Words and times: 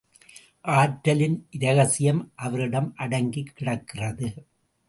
ஆற்றலின் 0.75 1.35
இரகசியம் 1.49 2.31
அவரிடம் 2.35 2.89
அடங்கிக்கிடக்கிறது. 2.97 4.29